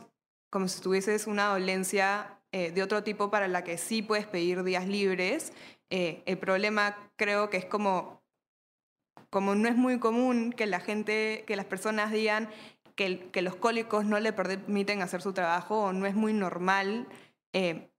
como 0.50 0.68
si 0.68 0.82
tuvieses 0.82 1.28
una 1.28 1.48
dolencia 1.48 2.40
eh, 2.52 2.72
de 2.72 2.84
otro 2.84 3.04
tipo 3.04 3.30
para 3.32 3.48
la 3.48 3.64
que 3.64 3.78
sí 3.78 4.02
puedes 4.02 4.28
pedir 4.28 4.64
días 4.64 4.88
libres. 4.88 5.54
Eh, 5.90 6.24
el 6.26 6.38
problema 6.38 6.96
creo 7.16 7.50
que 7.50 7.58
es 7.58 7.66
como 7.66 8.23
como 9.34 9.56
no 9.56 9.68
es 9.68 9.76
muy 9.76 9.98
común 9.98 10.54
que 10.54 10.68
la 10.68 10.80
gente, 10.80 11.44
que 11.48 11.56
las 11.56 11.66
personas 11.66 12.12
digan 12.12 12.50
que, 12.96 13.32
los 13.42 13.56
cólicos 13.56 14.06
no 14.06 14.20
le 14.20 14.32
permiten 14.32 15.02
hacer 15.02 15.24
su 15.24 15.34
trabajo 15.34 15.86
o 15.86 15.92
no 15.92 16.06
es 16.06 16.14
muy 16.14 16.34
normal 16.34 17.08
eh, 17.52 17.90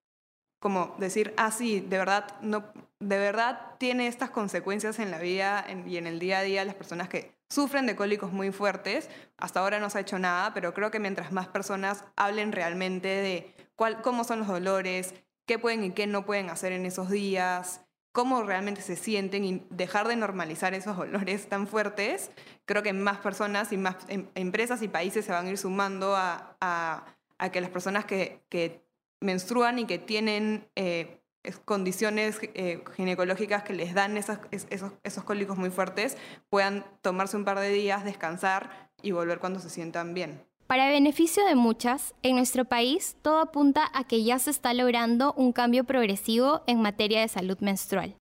como 0.61 0.95
decir, 0.99 1.35
ah, 1.37 1.51
sí, 1.51 1.81
de 1.81 1.99
verdad, 1.99 2.41
no, 2.41 2.73
de 3.01 3.19
verdad 3.19 3.73
tiene 3.79 4.07
estas 4.07 4.31
consecuencias 4.31 5.01
en 5.01 5.11
la 5.11 5.19
vida 5.19 5.67
y 5.87 5.97
en 5.97 6.07
el 6.07 6.21
día 6.21 6.39
a 6.39 6.43
día 6.43 6.65
las 6.65 6.77
personas 6.77 7.09
que 7.09 7.35
sufren 7.51 7.87
de 7.87 7.97
cólicos 7.97 8.33
muy 8.33 8.53
fuertes. 8.53 9.11
Hasta 9.37 9.59
ahora 9.59 9.81
no 9.81 9.91
se 9.91 9.99
ha 9.99 10.03
hecho 10.03 10.21
nada, 10.21 10.55
pero 10.55 10.73
creo 10.73 10.93
que 10.93 11.01
mientras 11.01 11.33
más 11.33 11.49
personas 11.49 12.05
hablen 12.15 12.53
realmente 12.53 13.09
de 13.09 13.55
cuál, 13.75 14.03
cómo 14.03 14.23
son 14.23 14.39
los 14.39 14.49
dolores, 14.49 15.15
qué 15.47 15.59
pueden 15.59 15.83
y 15.83 15.91
qué 15.91 16.07
no 16.07 16.25
pueden 16.25 16.49
hacer 16.49 16.71
en 16.71 16.87
esos 16.87 17.11
días, 17.11 17.84
cómo 18.15 18.45
realmente 18.45 18.81
se 18.81 18.95
sienten 18.95 19.45
y 19.45 19.67
dejar 19.71 20.07
de 20.07 20.15
normalizar 20.15 20.73
esos 20.73 20.97
olores 20.97 21.49
tan 21.49 21.67
fuertes, 21.67 22.31
creo 22.65 22.81
que 22.85 22.93
más 22.93 23.19
personas 23.19 23.73
y 23.73 23.77
más 23.77 23.97
em, 24.07 24.29
empresas 24.37 24.83
y 24.83 24.89
países 24.89 25.25
se 25.25 25.33
van 25.33 25.47
a 25.47 25.51
ir 25.51 25.59
sumando 25.59 26.15
a, 26.17 27.05
que 27.53 27.61
las 27.61 27.71
personas 27.71 28.05
que, 28.05 28.85
menstruan 29.21 29.79
y 29.79 29.87
que 29.87 29.99
tienen 29.99 30.69
eh, 30.77 31.21
condiciones 31.65 32.39
eh, 32.43 32.85
ginecológicas 32.95 33.65
que 33.65 33.73
les 33.73 33.95
dan 33.95 34.17
esos, 34.17 34.39
esos 34.61 35.25
cólicos 35.25 35.57
muy 35.57 35.71
fuertes 35.71 36.17
puedan 36.51 36.85
tomarse 37.01 37.37
un 37.37 37.45
par 37.45 37.59
de 37.59 37.71
días, 37.71 38.05
descansar 38.05 38.91
y 39.03 39.11
volver 39.11 39.41
cuando 39.41 39.61
se 39.61 39.71
sientan 39.71 40.15
bien. 40.15 40.45
Para 40.67 40.89
beneficio 40.89 41.45
de 41.45 41.55
muchas, 41.55 42.15
en 42.23 42.37
nuestro 42.37 42.65
país 42.65 43.17
todo 43.21 43.39
apunta 43.39 43.91
a 43.93 44.05
que 44.05 44.25
ya 44.25 44.39
se 44.39 44.51
está 44.51 44.73
logrando 44.73 45.35
un 45.35 45.53
cambio 45.53 45.85
progresivo 45.85 46.63
en 46.67 46.81
materia 46.81 47.21
de 47.21 47.29
salud 47.29 47.59
menstrual. 47.61 48.17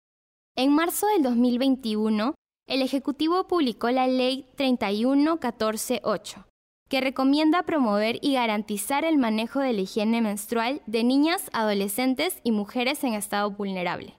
En 0.55 0.73
marzo 0.73 1.07
del 1.07 1.23
2021, 1.23 2.35
el 2.67 2.81
Ejecutivo 2.81 3.47
publicó 3.47 3.89
la 3.89 4.07
Ley 4.07 4.45
31148, 4.55 6.45
que 6.87 7.01
recomienda 7.01 7.63
promover 7.63 8.19
y 8.21 8.33
garantizar 8.33 9.03
el 9.03 9.17
manejo 9.17 9.59
de 9.59 9.73
la 9.73 9.81
higiene 9.81 10.21
menstrual 10.21 10.81
de 10.85 11.03
niñas, 11.03 11.49
adolescentes 11.51 12.39
y 12.43 12.51
mujeres 12.51 13.03
en 13.03 13.15
estado 13.15 13.51
vulnerable. 13.51 14.17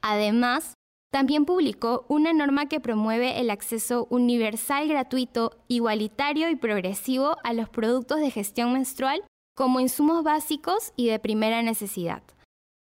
Además, 0.00 0.74
también 1.10 1.46
publicó 1.46 2.04
una 2.08 2.32
norma 2.32 2.66
que 2.66 2.80
promueve 2.80 3.40
el 3.40 3.50
acceso 3.50 4.06
universal, 4.10 4.88
gratuito, 4.88 5.56
igualitario 5.68 6.50
y 6.50 6.56
progresivo 6.56 7.36
a 7.44 7.52
los 7.54 7.68
productos 7.68 8.20
de 8.20 8.30
gestión 8.30 8.72
menstrual 8.72 9.24
como 9.56 9.80
insumos 9.80 10.22
básicos 10.22 10.92
y 10.96 11.08
de 11.08 11.18
primera 11.18 11.62
necesidad. 11.62 12.22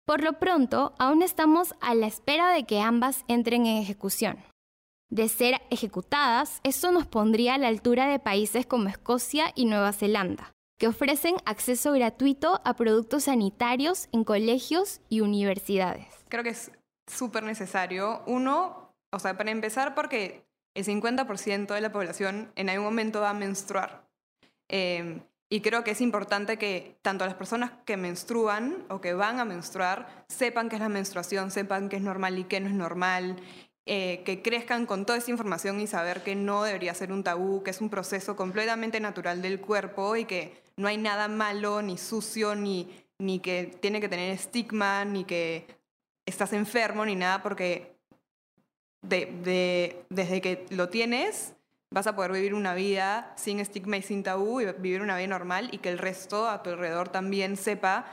Por 0.05 0.23
lo 0.23 0.33
pronto, 0.39 0.93
aún 0.97 1.21
estamos 1.21 1.73
a 1.81 1.93
la 1.93 2.07
espera 2.07 2.51
de 2.51 2.63
que 2.63 2.79
ambas 2.79 3.25
entren 3.27 3.65
en 3.65 3.77
ejecución. 3.77 4.37
De 5.09 5.27
ser 5.27 5.61
ejecutadas, 5.69 6.61
esto 6.63 6.91
nos 6.91 7.05
pondría 7.05 7.55
a 7.55 7.57
la 7.57 7.67
altura 7.67 8.07
de 8.07 8.19
países 8.19 8.65
como 8.65 8.87
Escocia 8.87 9.51
y 9.55 9.65
Nueva 9.65 9.93
Zelanda, 9.93 10.51
que 10.79 10.87
ofrecen 10.87 11.35
acceso 11.45 11.91
gratuito 11.91 12.61
a 12.63 12.75
productos 12.75 13.23
sanitarios 13.23 14.07
en 14.11 14.23
colegios 14.23 15.01
y 15.09 15.21
universidades. 15.21 16.07
Creo 16.29 16.43
que 16.43 16.49
es 16.49 16.71
súper 17.07 17.43
necesario. 17.43 18.23
Uno, 18.25 18.93
o 19.11 19.19
sea, 19.19 19.37
para 19.37 19.51
empezar, 19.51 19.95
porque 19.95 20.45
el 20.73 20.85
50% 20.85 21.73
de 21.73 21.81
la 21.81 21.91
población 21.91 22.51
en 22.55 22.69
algún 22.69 22.85
momento 22.85 23.21
va 23.21 23.31
a 23.31 23.33
menstruar. 23.33 24.05
Em, 24.67 25.21
y 25.49 25.61
creo 25.61 25.83
que 25.83 25.91
es 25.91 26.01
importante 26.01 26.57
que 26.57 26.97
tanto 27.01 27.25
las 27.25 27.35
personas 27.35 27.71
que 27.85 27.97
menstruan 27.97 28.83
o 28.89 28.99
que 28.99 29.13
van 29.13 29.39
a 29.39 29.45
menstruar 29.45 30.25
sepan 30.27 30.69
qué 30.69 30.75
es 30.75 30.81
la 30.81 30.89
menstruación, 30.89 31.51
sepan 31.51 31.87
qué 31.87 31.97
es 31.97 32.01
normal 32.01 32.39
y 32.39 32.45
qué 32.45 32.59
no 32.59 32.67
es 32.67 32.73
normal, 32.73 33.37
eh, 33.85 34.23
que 34.25 34.41
crezcan 34.41 34.87
con 34.87 35.05
toda 35.05 35.19
esa 35.19 35.29
información 35.29 35.79
y 35.79 35.85
saber 35.85 36.23
que 36.23 36.35
no 36.35 36.63
debería 36.63 36.95
ser 36.95 37.11
un 37.11 37.23
tabú, 37.23 37.61
que 37.61 37.69
es 37.69 37.81
un 37.81 37.91
proceso 37.91 38.35
completamente 38.35 38.99
natural 38.99 39.43
del 39.43 39.61
cuerpo 39.61 40.15
y 40.15 40.25
que 40.25 40.63
no 40.75 40.87
hay 40.87 40.97
nada 40.97 41.27
malo 41.27 41.83
ni 41.83 41.99
sucio 41.99 42.55
ni, 42.55 43.05
ni 43.19 43.39
que 43.39 43.77
tiene 43.79 44.01
que 44.01 44.09
tener 44.09 44.31
estigma 44.31 45.05
ni 45.05 45.23
que 45.23 45.67
estás 46.25 46.53
enfermo 46.53 47.05
ni 47.05 47.15
nada, 47.15 47.41
porque 47.43 47.95
desde 49.01 50.41
que 50.41 50.65
lo 50.71 50.89
tienes 50.89 51.53
vas 51.91 52.07
a 52.07 52.15
poder 52.15 52.31
vivir 52.31 52.53
una 52.53 52.73
vida 52.73 53.31
sin 53.37 53.59
estigma 53.59 53.97
y 53.97 54.01
sin 54.01 54.23
tabú 54.23 54.59
y 54.61 54.65
vivir 54.65 55.01
una 55.01 55.15
vida 55.15 55.27
normal 55.27 55.69
y 55.71 55.77
que 55.77 55.89
el 55.89 55.97
resto 55.97 56.49
a 56.49 56.61
tu 56.63 56.71
alrededor 56.71 57.09
también 57.09 57.55
sepa 57.55 58.05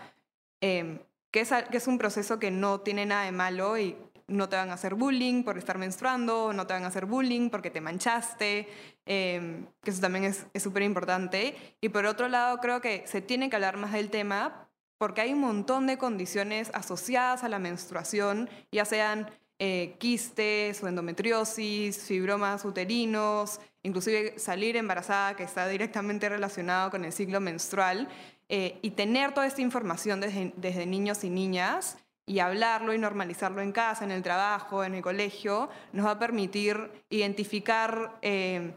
em, 0.61 1.01
que 1.31 1.41
es, 1.41 1.51
que 1.71 1.79
es 1.79 1.87
un 1.87 1.99
proceso 1.99 2.39
que 2.39 2.51
no 2.51 2.81
tiene 2.81 3.07
nada 3.07 3.25
de 3.25 3.33
malo 3.33 3.79
y 3.79 3.97
no 4.29 4.49
te 4.49 4.57
van 4.57 4.71
a 4.71 4.75
hacer 4.75 4.95
bullying 4.95 5.43
por 5.43 5.59
estar 5.59 5.79
menstruando, 5.79 6.53
no 6.53 6.67
te 6.67 6.75
van 6.75 6.85
a 6.85 6.89
hacer 6.89 7.07
bullying 7.07 7.51
porque 7.51 7.71
te 7.71 7.81
manchaste, 7.81 8.69
em, 9.05 9.67
que 9.83 9.91
eso 9.91 10.01
también 10.01 10.25
es 10.25 10.63
súper 10.63 10.83
importante. 10.83 11.57
Y 11.81 11.89
por 11.89 12.07
otro 12.07 12.29
lado, 12.29 12.59
creo 12.59 12.81
que 12.81 13.05
se 13.07 13.21
tiene 13.21 13.51
que 13.51 13.57
hablar 13.57 13.77
más 13.79 13.93
del 13.93 14.11
tema 14.11 14.69
porque 15.03 15.23
hay 15.23 15.33
un 15.33 15.41
montón 15.41 15.89
de 15.89 15.99
condiciones 15.99 16.71
asociadas 16.75 17.43
a 17.43 17.49
la 17.49 17.59
menstruación, 17.59 18.49
ya 18.71 18.85
sean 18.85 19.29
eh, 19.59 19.97
quistes 19.99 20.81
o 20.81 20.87
endometriosis, 20.87 22.05
fibromas 22.05 22.65
uterinos, 22.65 23.59
inclusive 23.83 24.39
salir 24.39 24.77
embarazada, 24.77 25.35
que 25.35 25.43
está 25.43 25.67
directamente 25.67 26.29
relacionado 26.29 26.93
con 26.93 27.05
el 27.05 27.13
ciclo 27.13 27.41
menstrual, 27.41 28.07
eh, 28.49 28.79
y 28.81 28.91
tener 28.91 29.35
toda 29.35 29.49
esta 29.49 29.61
información 29.61 30.21
desde, 30.21 30.53
desde 30.57 30.87
niños 30.87 31.25
y 31.25 31.31
niñas 31.31 31.99
y 32.25 32.39
hablarlo 32.39 32.95
y 32.95 32.99
normalizarlo 32.99 33.61
en 33.61 33.73
casa, 33.73 34.05
en 34.05 34.13
el 34.13 34.23
trabajo, 34.23 34.85
en 34.85 34.95
el 34.95 35.03
colegio, 35.03 35.69
nos 35.93 36.07
va 36.07 36.13
a 36.13 36.19
permitir 36.21 36.93
identificar 37.11 38.21
eh, 38.23 38.73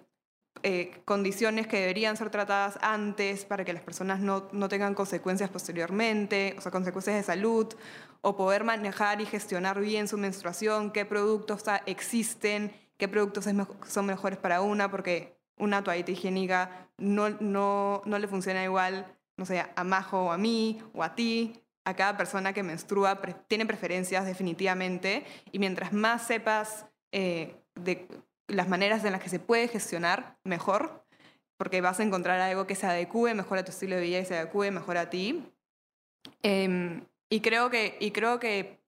eh, 0.64 1.02
condiciones 1.06 1.68
que 1.68 1.80
deberían 1.80 2.18
ser 2.18 2.30
tratadas 2.30 2.80
antes 2.82 3.46
para 3.46 3.64
que 3.64 3.74
las 3.74 3.84
personas 3.84 4.20
no, 4.20 4.48
no, 4.52 4.70
tengan 4.70 4.96
consecuencias 4.96 5.50
posteriormente, 5.50 6.56
o 6.58 6.62
sea, 6.62 6.72
consecuencias 6.72 7.16
de 7.16 7.24
salud, 7.24 7.68
o 8.22 8.36
poder 8.36 8.64
manejar 8.64 9.22
y 9.22 9.26
gestionar 9.26 9.80
bien 9.80 10.08
su 10.08 10.18
menstruación, 10.18 10.92
qué 10.92 11.06
productos 11.06 11.64
existen, 11.86 12.74
qué 12.98 13.08
productos 13.08 13.46
son 13.88 14.06
mejores 14.06 14.40
para 14.40 14.62
una, 14.62 14.90
porque 14.90 15.38
una 15.58 15.84
toallita 15.84 16.12
higiénica 16.12 16.90
no, 16.98 17.30
no, 17.30 18.02
no 18.06 18.20
le 18.20 18.28
funciona 18.28 18.64
igual, 18.64 19.06
no 19.38 19.46
sé, 19.46 19.64
a 19.76 19.84
Majo 19.84 20.26
o 20.26 20.32
a 20.32 20.38
mí 20.38 20.82
o 20.94 21.04
a 21.04 21.16
ti, 21.16 21.62
a 21.86 21.96
cada 21.96 22.18
persona 22.18 22.52
que 22.52 22.64
menstrua 22.64 23.22
tiene 23.48 23.66
preferencias 23.66 24.26
definitivamente 24.26 25.24
y 25.52 25.60
mientras 25.60 25.94
más 25.94 26.26
sepas 26.26 26.88
eh, 27.12 27.56
de 27.76 28.08
las 28.48 28.68
maneras 28.68 29.04
en 29.04 29.12
las 29.12 29.22
que 29.22 29.30
se 29.30 29.40
puede 29.40 29.68
gestionar, 29.68 30.38
mejor, 30.44 31.06
porque 31.58 31.82
vas 31.82 32.00
a 32.00 32.04
encontrar 32.04 32.40
algo 32.40 32.68
que 32.68 32.76
se 32.76 32.86
adecue 32.86 33.34
mejor 33.34 33.58
a 33.58 33.66
tu 33.66 33.72
estilo 33.72 33.96
de 33.96 34.02
vida 34.02 34.20
y 34.20 34.26
se 34.26 34.38
adecue 34.38 34.72
mejor 34.72 34.98
a 34.98 35.10
ti. 35.10 35.52
Em, 36.42 37.06
y, 37.30 37.42
creo 37.42 37.70
que, 37.70 37.98
y 38.00 38.12
creo 38.12 38.40
que 38.40 38.84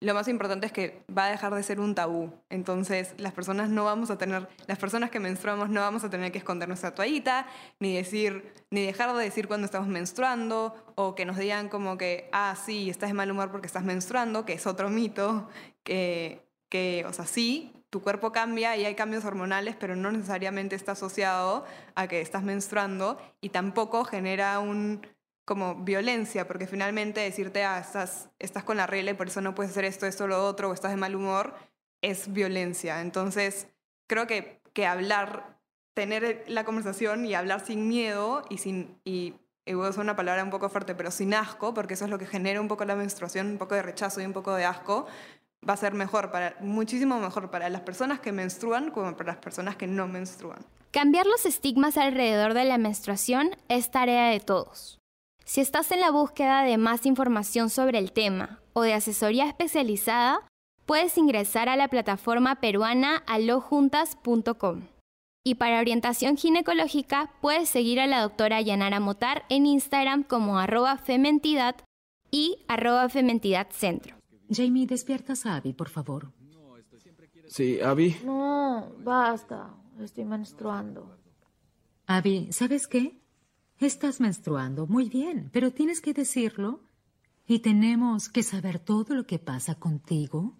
lo 0.00 0.12
más 0.12 0.28
importante 0.28 0.66
es 0.66 0.72
que 0.72 1.02
va 1.16 1.26
a 1.26 1.30
dejar 1.30 1.54
de 1.54 1.62
ser 1.62 1.80
un 1.80 1.94
tabú. 1.94 2.30
Entonces, 2.50 3.14
las 3.16 3.32
personas 3.32 3.70
no 3.70 3.84
vamos 3.84 4.10
a 4.10 4.18
tener, 4.18 4.48
las 4.66 4.78
personas 4.78 5.10
que 5.10 5.18
menstruamos 5.18 5.70
no 5.70 5.80
vamos 5.80 6.04
a 6.04 6.10
tener 6.10 6.30
que 6.30 6.38
esconder 6.38 6.68
nuestra 6.68 6.94
toallita, 6.94 7.46
ni 7.80 7.96
decir, 7.96 8.52
ni 8.70 8.84
dejar 8.84 9.14
de 9.14 9.24
decir 9.24 9.48
cuando 9.48 9.64
estamos 9.64 9.88
menstruando, 9.88 10.74
o 10.94 11.14
que 11.14 11.24
nos 11.24 11.38
digan 11.38 11.68
como 11.68 11.96
que, 11.96 12.28
ah, 12.32 12.54
sí, 12.54 12.90
estás 12.90 13.10
de 13.10 13.14
mal 13.14 13.30
humor 13.30 13.50
porque 13.50 13.66
estás 13.66 13.84
menstruando, 13.84 14.44
que 14.44 14.52
es 14.52 14.66
otro 14.66 14.90
mito, 14.90 15.48
que, 15.82 16.46
que, 16.68 17.04
o 17.08 17.12
sea, 17.12 17.24
sí, 17.24 17.72
tu 17.94 18.02
cuerpo 18.02 18.32
cambia 18.32 18.76
y 18.76 18.84
hay 18.84 18.96
cambios 18.96 19.24
hormonales, 19.24 19.76
pero 19.78 19.94
no 19.94 20.10
necesariamente 20.10 20.74
está 20.74 20.92
asociado 20.92 21.64
a 21.94 22.08
que 22.08 22.20
estás 22.20 22.42
menstruando 22.42 23.18
y 23.40 23.50
tampoco 23.50 24.04
genera 24.04 24.58
un 24.58 25.06
como 25.44 25.76
violencia, 25.76 26.48
porque 26.48 26.66
finalmente 26.66 27.20
decirte, 27.20 27.62
ah, 27.62 27.78
estás, 27.78 28.30
estás 28.40 28.64
con 28.64 28.78
la 28.78 28.88
regla 28.88 29.12
y 29.12 29.14
por 29.14 29.28
eso 29.28 29.40
no 29.40 29.54
puedes 29.54 29.70
hacer 29.70 29.84
esto, 29.84 30.06
esto, 30.06 30.26
lo 30.26 30.44
otro, 30.44 30.70
o 30.70 30.74
estás 30.74 30.90
de 30.90 30.96
mal 30.96 31.14
humor, 31.14 31.54
es 32.02 32.32
violencia. 32.32 33.00
Entonces, 33.00 33.68
creo 34.08 34.26
que, 34.26 34.60
que 34.72 34.86
hablar, 34.86 35.60
tener 35.94 36.42
la 36.48 36.64
conversación 36.64 37.24
y 37.24 37.36
hablar 37.36 37.64
sin 37.64 37.86
miedo 37.86 38.42
y 38.50 38.58
sin, 38.58 38.98
y, 39.04 39.34
y 39.66 39.74
voy 39.74 39.86
a 39.86 39.90
usar 39.90 40.02
una 40.02 40.16
palabra 40.16 40.42
un 40.42 40.50
poco 40.50 40.68
fuerte, 40.68 40.96
pero 40.96 41.12
sin 41.12 41.32
asco, 41.32 41.74
porque 41.74 41.94
eso 41.94 42.06
es 42.06 42.10
lo 42.10 42.18
que 42.18 42.26
genera 42.26 42.60
un 42.60 42.66
poco 42.66 42.84
la 42.86 42.96
menstruación, 42.96 43.46
un 43.52 43.58
poco 43.58 43.76
de 43.76 43.82
rechazo 43.82 44.20
y 44.20 44.24
un 44.24 44.32
poco 44.32 44.52
de 44.52 44.64
asco, 44.64 45.06
va 45.68 45.74
a 45.74 45.76
ser 45.76 45.94
mejor, 45.94 46.30
para, 46.30 46.56
muchísimo 46.60 47.18
mejor 47.18 47.50
para 47.50 47.68
las 47.68 47.82
personas 47.82 48.20
que 48.20 48.32
menstruan 48.32 48.90
como 48.90 49.16
para 49.16 49.32
las 49.32 49.42
personas 49.42 49.76
que 49.76 49.86
no 49.86 50.06
menstruan. 50.06 50.64
Cambiar 50.90 51.26
los 51.26 51.46
estigmas 51.46 51.96
alrededor 51.96 52.54
de 52.54 52.64
la 52.64 52.78
menstruación 52.78 53.56
es 53.68 53.90
tarea 53.90 54.28
de 54.28 54.40
todos. 54.40 54.98
Si 55.44 55.60
estás 55.60 55.90
en 55.92 56.00
la 56.00 56.10
búsqueda 56.10 56.62
de 56.62 56.78
más 56.78 57.04
información 57.04 57.68
sobre 57.68 57.98
el 57.98 58.12
tema 58.12 58.60
o 58.72 58.82
de 58.82 58.94
asesoría 58.94 59.46
especializada, 59.46 60.40
puedes 60.86 61.18
ingresar 61.18 61.68
a 61.68 61.76
la 61.76 61.88
plataforma 61.88 62.56
peruana 62.56 63.22
alojuntas.com. 63.26 64.82
Y 65.46 65.56
para 65.56 65.80
orientación 65.80 66.38
ginecológica, 66.38 67.30
puedes 67.42 67.68
seguir 67.68 68.00
a 68.00 68.06
la 68.06 68.22
doctora 68.22 68.62
Yanara 68.62 69.00
Motar 69.00 69.44
en 69.50 69.66
Instagram 69.66 70.22
como 70.22 70.58
arroba 70.58 70.96
fementidad 70.96 71.76
y 72.30 72.64
arroba 72.66 73.08
fementidadcentro. 73.10 74.16
Jamie, 74.50 74.86
despiertas 74.86 75.46
a 75.46 75.56
Abby, 75.56 75.72
por 75.72 75.88
favor. 75.88 76.32
Sí, 77.48 77.80
Abby. 77.80 78.16
No, 78.24 78.92
basta. 78.98 79.74
Estoy 80.00 80.24
menstruando. 80.24 81.16
Abby, 82.06 82.48
¿sabes 82.52 82.86
qué? 82.86 83.20
Estás 83.78 84.20
menstruando, 84.20 84.86
muy 84.86 85.08
bien, 85.08 85.50
pero 85.52 85.72
tienes 85.72 86.00
que 86.00 86.12
decirlo. 86.12 86.80
Y 87.46 87.58
tenemos 87.58 88.28
que 88.28 88.42
saber 88.42 88.78
todo 88.78 89.14
lo 89.14 89.26
que 89.26 89.38
pasa 89.38 89.74
contigo. 89.74 90.56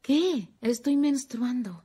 ¿Qué? 0.00 0.48
Estoy 0.60 0.96
menstruando. 0.96 1.84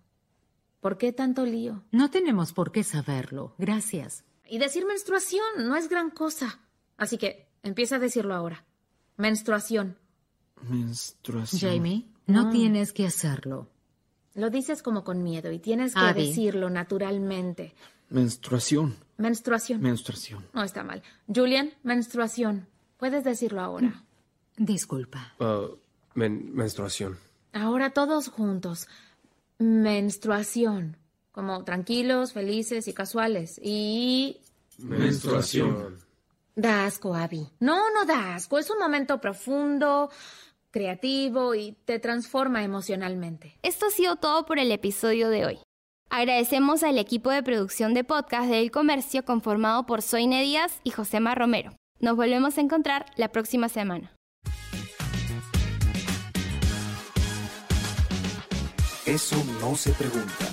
¿Por 0.81 0.97
qué 0.97 1.13
tanto 1.13 1.45
lío? 1.45 1.83
No 1.91 2.11
tenemos 2.11 2.53
por 2.53 2.71
qué 2.71 2.83
saberlo. 2.83 3.55
Gracias. 3.57 4.23
Y 4.47 4.59
decir 4.59 4.85
menstruación 4.85 5.67
no 5.67 5.75
es 5.75 5.89
gran 5.89 6.11
cosa. 6.11 6.59
Así 6.97 7.17
que 7.17 7.49
empieza 7.63 7.95
a 7.95 7.99
decirlo 7.99 8.35
ahora. 8.35 8.65
Menstruación. 9.17 9.97
Menstruación. 10.61 11.73
Jamie, 11.73 12.05
no 12.27 12.49
tienes 12.49 12.93
que 12.93 13.05
hacerlo. 13.05 13.67
Lo 14.35 14.49
dices 14.49 14.81
como 14.81 15.03
con 15.03 15.23
miedo 15.23 15.51
y 15.51 15.59
tienes 15.59 15.93
que 15.93 16.13
decirlo 16.13 16.69
naturalmente. 16.69 17.73
Menstruación. 18.09 18.95
Menstruación. 19.17 19.81
Menstruación. 19.81 20.45
No 20.53 20.63
está 20.63 20.83
mal. 20.83 21.03
Julian, 21.33 21.71
menstruación. 21.83 22.67
Puedes 22.97 23.23
decirlo 23.23 23.61
ahora. 23.61 24.03
Disculpa. 24.57 25.33
Uh, 25.39 25.77
menstruación. 26.15 27.17
Ahora 27.51 27.91
todos 27.91 28.29
juntos. 28.29 28.87
Menstruación. 29.59 30.97
Como 31.31 31.63
tranquilos, 31.63 32.33
felices 32.33 32.87
y 32.87 32.93
casuales. 32.93 33.59
Y... 33.63 34.37
Menstruación. 34.77 36.02
Da 36.55 36.85
asco, 36.85 37.15
Abby. 37.15 37.47
No, 37.59 37.91
no 37.93 38.05
da 38.05 38.35
asco. 38.35 38.59
Es 38.59 38.69
un 38.69 38.79
momento 38.79 39.19
profundo, 39.19 40.09
creativo 40.71 41.55
y 41.55 41.73
te 41.85 41.99
transforma 41.99 42.63
emocionalmente. 42.63 43.57
Esto 43.63 43.87
ha 43.87 43.89
sido 43.89 44.15
todo 44.17 44.45
por 44.45 44.59
el 44.59 44.71
episodio 44.71 45.29
de 45.29 45.45
hoy. 45.45 45.59
Agradecemos 46.09 46.83
al 46.83 46.99
equipo 46.99 47.31
de 47.31 47.41
producción 47.41 47.95
de 47.95 48.03
podcast 48.03 48.47
de 48.47 48.59
El 48.59 48.69
Comercio 48.69 49.25
conformado 49.25 49.87
por 49.87 50.03
Soine 50.03 50.43
Díaz 50.43 50.79
y 50.83 50.91
Josema 50.91 51.33
Romero. 51.33 51.75
Nos 51.99 52.15
volvemos 52.15 52.57
a 52.57 52.61
encontrar 52.61 53.05
la 53.15 53.29
próxima 53.29 53.67
semana. 53.67 54.13
Eso 59.07 59.35
no 59.59 59.75
se 59.75 59.91
pregunta. 59.91 60.52